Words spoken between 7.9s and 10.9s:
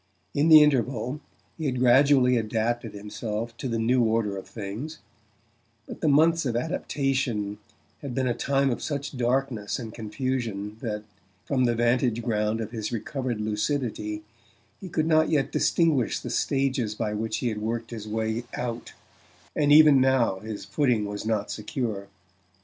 had been a time of such darkness and confusion